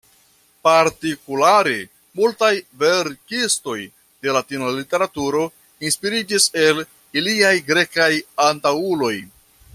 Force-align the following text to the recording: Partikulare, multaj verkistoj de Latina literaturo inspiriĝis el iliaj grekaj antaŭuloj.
Partikulare, 0.67 1.75
multaj 2.19 2.49
verkistoj 2.83 3.77
de 4.25 4.33
Latina 4.39 4.71
literaturo 4.79 5.45
inspiriĝis 5.91 6.49
el 6.65 6.83
iliaj 7.23 7.53
grekaj 7.71 8.11
antaŭuloj. 8.49 9.17